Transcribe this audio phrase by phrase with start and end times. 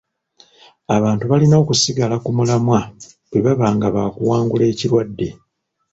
[0.95, 2.79] Abantu balina okusigala ku mulamwa
[3.29, 5.27] bwe baba nga bakuwangula ekirwadde.